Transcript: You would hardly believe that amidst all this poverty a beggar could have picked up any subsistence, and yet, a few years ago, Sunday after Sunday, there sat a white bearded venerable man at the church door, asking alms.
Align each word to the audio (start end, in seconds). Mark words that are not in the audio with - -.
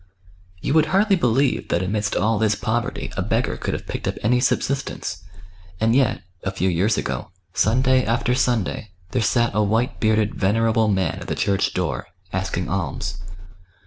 You 0.61 0.73
would 0.73 0.87
hardly 0.87 1.15
believe 1.15 1.67
that 1.67 1.83
amidst 1.83 2.15
all 2.15 2.39
this 2.39 2.55
poverty 2.55 3.11
a 3.15 3.21
beggar 3.21 3.55
could 3.55 3.75
have 3.75 3.85
picked 3.85 4.07
up 4.07 4.15
any 4.23 4.39
subsistence, 4.39 5.21
and 5.79 5.95
yet, 5.95 6.23
a 6.43 6.49
few 6.49 6.69
years 6.69 6.97
ago, 6.97 7.29
Sunday 7.53 8.03
after 8.03 8.33
Sunday, 8.33 8.89
there 9.11 9.21
sat 9.21 9.51
a 9.53 9.61
white 9.61 9.99
bearded 9.99 10.33
venerable 10.33 10.87
man 10.87 11.19
at 11.21 11.27
the 11.27 11.35
church 11.35 11.75
door, 11.75 12.07
asking 12.33 12.67
alms. 12.67 13.19